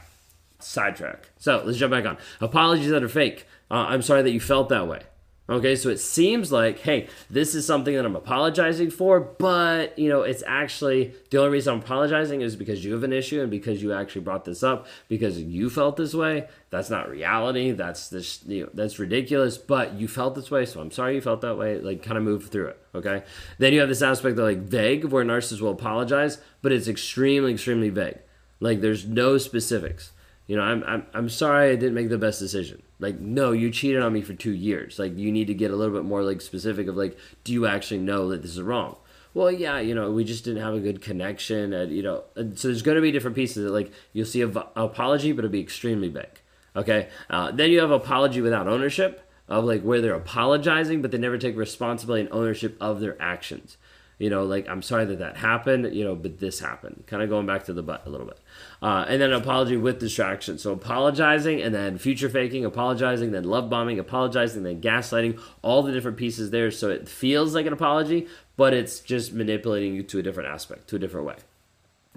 sidetrack. 0.62 1.28
So 1.38 1.62
let's 1.64 1.78
jump 1.78 1.92
back 1.92 2.06
on. 2.06 2.18
Apologies 2.40 2.90
that 2.90 3.02
are 3.02 3.08
fake. 3.08 3.46
Uh, 3.70 3.86
I'm 3.88 4.02
sorry 4.02 4.22
that 4.22 4.30
you 4.30 4.40
felt 4.40 4.68
that 4.68 4.86
way. 4.88 5.02
Okay, 5.50 5.74
so 5.74 5.90
it 5.90 5.98
seems 5.98 6.52
like, 6.52 6.78
hey, 6.78 7.08
this 7.28 7.54
is 7.56 7.66
something 7.66 7.94
that 7.96 8.06
I'm 8.06 8.14
apologizing 8.14 8.90
for, 8.90 9.18
but 9.18 9.98
you 9.98 10.08
know, 10.08 10.22
it's 10.22 10.42
actually 10.46 11.14
the 11.30 11.38
only 11.38 11.50
reason 11.50 11.74
I'm 11.74 11.80
apologizing 11.80 12.42
is 12.42 12.54
because 12.54 12.84
you 12.84 12.92
have 12.92 13.02
an 13.02 13.12
issue 13.12 13.42
and 13.42 13.50
because 13.50 13.82
you 13.82 13.92
actually 13.92 14.22
brought 14.22 14.44
this 14.44 14.62
up 14.62 14.86
because 15.08 15.42
you 15.42 15.68
felt 15.68 15.96
this 15.96 16.14
way. 16.14 16.48
That's 16.70 16.90
not 16.90 17.10
reality. 17.10 17.72
That's 17.72 18.08
this, 18.08 18.42
you 18.46 18.62
know, 18.62 18.70
that's 18.72 19.00
ridiculous. 19.00 19.58
But 19.58 19.94
you 19.94 20.06
felt 20.06 20.36
this 20.36 20.50
way, 20.50 20.64
so 20.64 20.80
I'm 20.80 20.92
sorry 20.92 21.16
you 21.16 21.20
felt 21.20 21.40
that 21.40 21.58
way. 21.58 21.78
Like, 21.80 22.04
kind 22.04 22.16
of 22.16 22.22
move 22.22 22.46
through 22.46 22.68
it. 22.68 22.80
Okay. 22.94 23.24
Then 23.58 23.72
you 23.72 23.80
have 23.80 23.88
this 23.88 24.00
aspect 24.00 24.38
of 24.38 24.44
like 24.44 24.58
vague, 24.58 25.06
where 25.06 25.24
narcissists 25.24 25.60
will 25.60 25.72
apologize, 25.72 26.38
but 26.62 26.70
it's 26.70 26.88
extremely, 26.88 27.52
extremely 27.52 27.90
vague. 27.90 28.20
Like, 28.60 28.80
there's 28.80 29.06
no 29.06 29.38
specifics. 29.38 30.12
You 30.52 30.58
know, 30.58 30.64
I'm, 30.64 30.84
I'm, 30.86 31.06
I'm 31.14 31.28
sorry 31.30 31.70
I 31.70 31.76
didn't 31.76 31.94
make 31.94 32.10
the 32.10 32.18
best 32.18 32.38
decision. 32.38 32.82
Like, 32.98 33.18
no, 33.18 33.52
you 33.52 33.70
cheated 33.70 34.02
on 34.02 34.12
me 34.12 34.20
for 34.20 34.34
two 34.34 34.52
years. 34.52 34.98
Like, 34.98 35.16
you 35.16 35.32
need 35.32 35.46
to 35.46 35.54
get 35.54 35.70
a 35.70 35.76
little 35.76 35.94
bit 35.94 36.04
more, 36.04 36.22
like, 36.22 36.42
specific 36.42 36.88
of, 36.88 36.94
like, 36.94 37.16
do 37.42 37.54
you 37.54 37.66
actually 37.66 38.00
know 38.00 38.28
that 38.28 38.42
this 38.42 38.50
is 38.50 38.60
wrong? 38.60 38.96
Well, 39.32 39.50
yeah, 39.50 39.80
you 39.80 39.94
know, 39.94 40.10
we 40.12 40.24
just 40.24 40.44
didn't 40.44 40.62
have 40.62 40.74
a 40.74 40.78
good 40.78 41.00
connection. 41.00 41.72
And, 41.72 41.90
you 41.90 42.02
know, 42.02 42.24
and 42.36 42.58
so 42.58 42.68
there's 42.68 42.82
going 42.82 42.96
to 42.96 43.00
be 43.00 43.10
different 43.10 43.34
pieces. 43.34 43.64
That, 43.64 43.70
like, 43.70 43.92
you'll 44.12 44.26
see 44.26 44.42
an 44.42 44.54
apology, 44.76 45.32
but 45.32 45.42
it'll 45.42 45.52
be 45.52 45.62
extremely 45.62 46.10
big. 46.10 46.28
Okay. 46.76 47.08
Uh, 47.30 47.50
then 47.50 47.70
you 47.70 47.80
have 47.80 47.90
apology 47.90 48.42
without 48.42 48.68
ownership 48.68 49.26
of, 49.48 49.64
like, 49.64 49.80
where 49.80 50.02
they're 50.02 50.14
apologizing, 50.14 51.00
but 51.00 51.12
they 51.12 51.16
never 51.16 51.38
take 51.38 51.56
responsibility 51.56 52.26
and 52.26 52.30
ownership 52.30 52.76
of 52.78 53.00
their 53.00 53.16
actions 53.22 53.78
you 54.18 54.30
know, 54.30 54.44
like 54.44 54.68
I'm 54.68 54.82
sorry 54.82 55.04
that 55.06 55.18
that 55.18 55.36
happened, 55.36 55.94
you 55.94 56.04
know, 56.04 56.14
but 56.14 56.38
this 56.38 56.60
happened. 56.60 57.04
Kind 57.06 57.22
of 57.22 57.28
going 57.28 57.46
back 57.46 57.64
to 57.64 57.72
the 57.72 57.82
but 57.82 58.06
a 58.06 58.10
little 58.10 58.26
bit. 58.26 58.38
Uh, 58.80 59.04
and 59.08 59.20
then 59.20 59.32
apology 59.32 59.76
with 59.76 59.98
distraction. 59.98 60.58
So 60.58 60.72
apologizing 60.72 61.60
and 61.60 61.74
then 61.74 61.98
future 61.98 62.28
faking, 62.28 62.64
apologizing, 62.64 63.32
then 63.32 63.44
love 63.44 63.68
bombing, 63.68 63.98
apologizing, 63.98 64.62
then 64.62 64.80
gaslighting, 64.80 65.40
all 65.62 65.82
the 65.82 65.92
different 65.92 66.16
pieces 66.16 66.50
there. 66.50 66.70
So 66.70 66.88
it 66.90 67.08
feels 67.08 67.54
like 67.54 67.66
an 67.66 67.72
apology, 67.72 68.28
but 68.56 68.74
it's 68.74 69.00
just 69.00 69.32
manipulating 69.32 69.94
you 69.94 70.02
to 70.04 70.18
a 70.18 70.22
different 70.22 70.48
aspect, 70.48 70.88
to 70.88 70.96
a 70.96 70.98
different 70.98 71.26
way. 71.26 71.36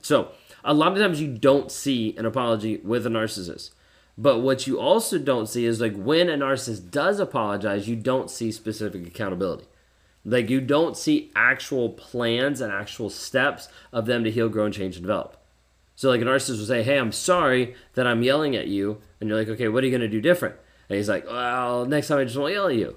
So 0.01 0.31
a 0.63 0.73
lot 0.73 0.91
of 0.91 0.99
times 0.99 1.21
you 1.21 1.27
don't 1.27 1.71
see 1.71 2.15
an 2.17 2.25
apology 2.25 2.77
with 2.77 3.05
a 3.07 3.09
narcissist. 3.09 3.71
But 4.17 4.39
what 4.39 4.67
you 4.67 4.79
also 4.79 5.17
don't 5.17 5.47
see 5.47 5.65
is 5.65 5.81
like 5.81 5.95
when 5.95 6.29
a 6.29 6.37
narcissist 6.37 6.91
does 6.91 7.19
apologize, 7.19 7.87
you 7.87 7.95
don't 7.95 8.29
see 8.29 8.51
specific 8.51 9.05
accountability. 9.07 9.65
Like 10.25 10.49
you 10.49 10.59
don't 10.59 10.97
see 10.97 11.31
actual 11.35 11.89
plans 11.89 12.59
and 12.59 12.73
actual 12.73 13.09
steps 13.11 13.69
of 13.93 14.07
them 14.07 14.23
to 14.23 14.31
heal, 14.31 14.49
grow, 14.49 14.65
and 14.65 14.73
change 14.73 14.95
and 14.95 15.03
develop. 15.03 15.37
So 15.95 16.09
like 16.09 16.21
a 16.21 16.25
narcissist 16.25 16.57
will 16.57 16.65
say, 16.65 16.83
"Hey, 16.83 16.97
I'm 16.97 17.11
sorry 17.11 17.75
that 17.93 18.07
I'm 18.07 18.23
yelling 18.23 18.55
at 18.55 18.67
you," 18.67 19.01
and 19.19 19.29
you're 19.29 19.37
like, 19.37 19.47
"Okay, 19.49 19.67
what 19.67 19.83
are 19.83 19.87
you 19.87 19.91
gonna 19.95 20.09
do 20.09 20.19
different?" 20.19 20.55
And 20.89 20.97
he's 20.97 21.07
like, 21.07 21.27
"Well, 21.27 21.85
next 21.85 22.07
time 22.07 22.17
I 22.17 22.25
just 22.25 22.37
won't 22.37 22.53
yell 22.53 22.67
at 22.67 22.75
you." 22.75 22.95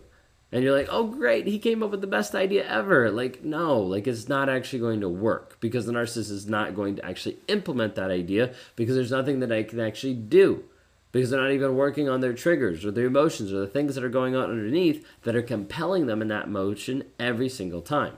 And 0.51 0.65
you're 0.65 0.77
like, 0.77 0.89
"Oh, 0.91 1.05
great! 1.05 1.47
He 1.47 1.59
came 1.59 1.83
up 1.83 1.91
with 1.91 2.01
the 2.01 2.07
best 2.07 2.35
idea 2.35 2.67
ever." 2.67 3.11
Like, 3.11 3.45
no, 3.45 3.79
like 3.79 4.07
it's 4.07 4.29
not 4.29 4.49
actually 4.49 4.79
going 4.79 5.01
to 5.03 5.09
work 5.09 5.59
because 5.61 5.85
the 5.85 5.93
narcissist 5.93 6.31
is 6.31 6.49
not 6.49 6.75
going 6.75 6.97
to 6.97 7.05
actually 7.05 7.37
implement 7.49 7.95
that 7.97 8.11
idea 8.11 8.55
because 8.75 8.97
there's 8.97 9.11
nothing 9.11 9.41
that 9.41 9.53
I 9.53 9.63
can 9.63 9.79
actually 9.79 10.15
do 10.15 10.65
because 11.13 11.31
they're 11.31 11.41
not 11.41 11.53
even 11.53 11.77
working 11.77 12.09
on 12.09 12.21
their 12.21 12.33
triggers 12.33 12.85
or 12.85 12.91
their 12.91 13.07
emotions 13.07 13.53
or 13.53 13.61
the 13.61 13.67
things 13.67 13.95
that 13.95 14.05
are 14.05 14.09
going 14.09 14.37
on 14.37 14.51
underneath 14.51 15.07
that 15.23 15.37
are 15.37 15.43
compelling 15.43 16.07
them 16.07 16.21
in 16.21 16.29
that 16.29 16.49
motion 16.49 17.05
every 17.19 17.49
single 17.49 17.81
time. 17.81 18.17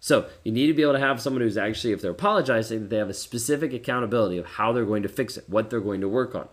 So 0.00 0.28
you 0.44 0.50
need 0.50 0.68
to 0.68 0.74
be 0.74 0.82
able 0.82 0.94
to 0.94 0.98
have 0.98 1.20
someone 1.20 1.42
who's 1.42 1.58
actually, 1.58 1.92
if 1.92 2.00
they're 2.00 2.10
apologizing, 2.10 2.80
that 2.80 2.90
they 2.90 2.96
have 2.96 3.10
a 3.10 3.14
specific 3.14 3.74
accountability 3.74 4.38
of 4.38 4.46
how 4.46 4.72
they're 4.72 4.86
going 4.86 5.02
to 5.02 5.08
fix 5.08 5.36
it, 5.36 5.44
what 5.48 5.68
they're 5.68 5.80
going 5.80 6.00
to 6.00 6.08
work 6.08 6.34
on. 6.34 6.48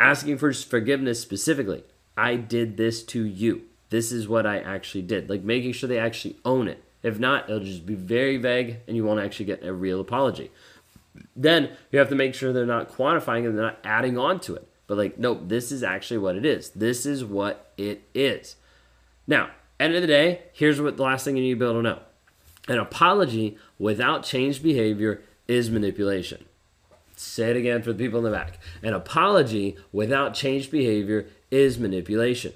Asking 0.00 0.38
for 0.38 0.52
forgiveness 0.52 1.20
specifically. 1.20 1.84
I 2.16 2.34
did 2.34 2.76
this 2.76 3.04
to 3.04 3.24
you. 3.24 3.62
This 3.90 4.10
is 4.10 4.28
what 4.28 4.46
I 4.46 4.58
actually 4.58 5.02
did. 5.02 5.30
Like 5.30 5.42
making 5.42 5.72
sure 5.72 5.88
they 5.88 5.98
actually 5.98 6.36
own 6.44 6.66
it. 6.66 6.82
If 7.02 7.18
not, 7.18 7.48
it'll 7.48 7.64
just 7.64 7.86
be 7.86 7.94
very 7.94 8.36
vague 8.36 8.78
and 8.86 8.96
you 8.96 9.04
won't 9.04 9.20
actually 9.20 9.46
get 9.46 9.64
a 9.64 9.72
real 9.72 10.00
apology. 10.00 10.50
Then 11.36 11.70
you 11.90 11.98
have 11.98 12.08
to 12.08 12.14
make 12.14 12.34
sure 12.34 12.52
they're 12.52 12.66
not 12.66 12.92
quantifying 12.92 13.46
and 13.46 13.56
they're 13.56 13.66
not 13.66 13.78
adding 13.84 14.18
on 14.18 14.40
to 14.40 14.54
it. 14.56 14.68
But 14.90 14.98
like, 14.98 15.18
nope, 15.20 15.42
this 15.44 15.70
is 15.70 15.84
actually 15.84 16.18
what 16.18 16.34
it 16.34 16.44
is. 16.44 16.70
This 16.70 17.06
is 17.06 17.24
what 17.24 17.70
it 17.76 18.08
is. 18.12 18.56
Now, 19.24 19.50
end 19.78 19.94
of 19.94 20.00
the 20.00 20.08
day, 20.08 20.42
here's 20.52 20.80
what 20.80 20.96
the 20.96 21.04
last 21.04 21.24
thing 21.24 21.36
you 21.36 21.44
need 21.44 21.50
to 21.50 21.60
be 21.60 21.64
able 21.64 21.76
to 21.76 21.82
know. 21.82 21.98
An 22.66 22.78
apology 22.78 23.56
without 23.78 24.24
changed 24.24 24.64
behavior 24.64 25.22
is 25.46 25.70
manipulation. 25.70 26.44
Say 27.14 27.50
it 27.50 27.56
again 27.56 27.82
for 27.82 27.92
the 27.92 28.04
people 28.04 28.18
in 28.18 28.24
the 28.24 28.36
back. 28.36 28.58
An 28.82 28.92
apology 28.92 29.76
without 29.92 30.34
changed 30.34 30.72
behavior 30.72 31.26
is 31.52 31.78
manipulation. 31.78 32.52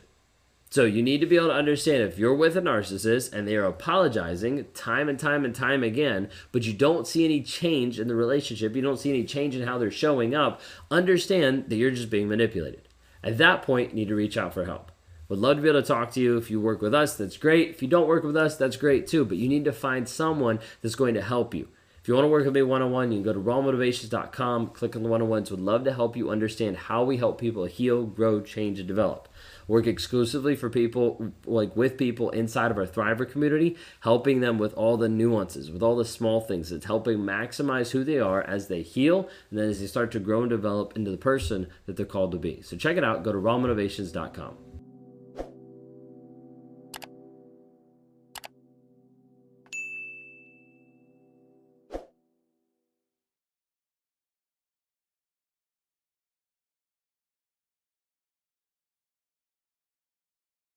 So 0.75 0.85
you 0.85 1.05
need 1.05 1.21
to 1.21 1.27
be 1.27 1.37
able 1.37 1.51
to 1.51 1.55
understand 1.55 2.03
if 2.03 2.19
you're 2.19 2.35
with 2.35 2.57
a 2.57 2.61
narcissist 2.61 3.33
and 3.33 3.47
they 3.47 3.55
are 3.55 3.65
apologizing 3.65 4.67
time 4.75 5.09
and 5.09 5.17
time 5.17 5.45
and 5.45 5.55
time 5.55 5.85
again, 5.85 6.29
but 6.51 6.65
you 6.65 6.73
don't 6.73 7.07
see 7.07 7.25
any 7.25 7.43
change 7.43 8.01
in 8.01 8.09
the 8.09 8.17
relationship, 8.17 8.75
you 8.75 8.83
don't 8.83 8.99
see 8.99 9.11
any 9.11 9.23
change 9.23 9.55
in 9.55 9.69
how 9.69 9.79
they're 9.79 9.93
showing 9.93 10.35
up, 10.35 10.61
understand 10.91 11.71
that 11.71 11.77
you're 11.77 11.93
just 11.93 12.11
being 12.11 12.27
manipulated. 12.27 12.89
At 13.23 13.39
that 13.39 13.63
point, 13.63 13.91
you 13.91 13.95
need 13.95 14.09
to 14.09 14.17
reach 14.17 14.37
out 14.37 14.53
for 14.53 14.65
help. 14.65 14.91
Would 15.29 15.39
love 15.39 15.59
to 15.59 15.63
be 15.63 15.69
able 15.69 15.81
to 15.81 15.87
talk 15.87 16.11
to 16.11 16.21
you. 16.21 16.39
If 16.39 16.51
you 16.51 16.61
work 16.61 16.83
with 16.83 16.93
us, 16.93 17.17
that's 17.17 17.37
great. 17.37 17.71
If 17.71 17.81
you 17.81 17.87
don't 17.87 18.09
work 18.09 18.25
with 18.25 18.37
us, 18.37 18.57
that's 18.57 18.77
great 18.77 19.07
too. 19.07 19.25
But 19.25 19.37
you 19.37 19.49
need 19.49 19.67
to 19.67 19.73
find 19.73 20.09
someone 20.09 20.59
that's 20.83 20.97
going 20.97 21.15
to 21.15 21.23
help 21.23 21.55
you. 21.55 21.69
If 22.01 22.09
you 22.09 22.15
want 22.15 22.25
to 22.25 22.29
work 22.29 22.45
with 22.45 22.55
me 22.55 22.63
one 22.63 22.83
on 22.83 22.91
one, 22.91 23.13
you 23.13 23.19
can 23.19 23.25
go 23.25 23.33
to 23.33 23.39
rawmotivations.com, 23.39 24.67
click 24.71 24.97
on 24.97 25.05
the 25.05 25.09
one 25.09 25.23
on 25.23 25.29
ones. 25.29 25.53
Would 25.53 25.61
love 25.61 25.85
to 25.85 25.95
help 25.95 26.17
you 26.17 26.31
understand 26.31 26.77
how 26.77 27.05
we 27.05 27.17
help 27.17 27.41
people 27.41 27.65
heal, 27.65 28.05
grow, 28.05 28.41
change, 28.41 28.81
and 28.81 28.89
develop 28.89 29.29
work 29.67 29.87
exclusively 29.87 30.57
for 30.57 30.71
people 30.71 31.33
like 31.47 31.75
with 31.77 31.97
people 31.97 32.31
inside 32.31 32.71
of 32.71 32.79
our 32.79 32.87
thriver 32.87 33.31
community 33.31 33.77
helping 34.01 34.41
them 34.41 34.59
with 34.59 34.75
all 34.75 34.97
the 34.97 35.09
nuances 35.09 35.71
with 35.71 35.83
all 35.83 35.97
the 35.97 36.05
small 36.05 36.41
things. 36.41 36.73
It's 36.73 36.87
helping 36.87 37.19
maximize 37.19 37.91
who 37.91 38.05
they 38.05 38.19
are 38.19 38.43
as 38.43 38.69
they 38.69 38.83
heal 38.83 39.29
and 39.51 39.59
then 39.59 39.69
as 39.69 39.81
they 39.81 39.87
start 39.87 40.11
to 40.13 40.21
grow 40.21 40.41
and 40.41 40.51
develop 40.51 40.97
into 40.97 41.11
the 41.11 41.17
person 41.17 41.69
that 41.87 41.97
they're 41.97 42.07
called 42.07 42.33
to 42.33 42.39
be. 42.39 42.63
So 42.63 42.77
check 42.77 42.97
it 42.97 43.05
out. 43.05 43.23
Go 43.23 43.33
to 43.33 43.39
rawmotivations.com 43.39 44.74